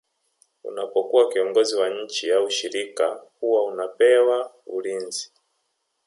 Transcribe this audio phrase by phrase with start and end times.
[0.63, 5.31] unapokuwa kiongozi wa nchi au shirika huwa unapewa ulinzi